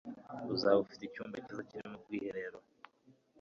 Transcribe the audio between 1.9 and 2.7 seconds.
ubwiherero